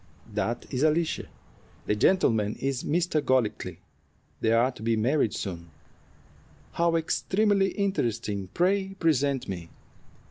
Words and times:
"That 0.33 0.65
is 0.71 0.81
Alicia. 0.81 1.27
The 1.85 1.95
gentleman 1.95 2.55
is 2.55 2.83
Mr. 2.83 3.23
Golightly. 3.23 3.81
They 4.39 4.51
are 4.51 4.71
to 4.71 4.81
be 4.81 4.95
married 4.95 5.35
soon." 5.35 5.69
"How 6.71 6.95
extremely 6.95 7.67
interesting! 7.73 8.49
Pray 8.55 8.95
present 8.95 9.47
me." 9.47 9.69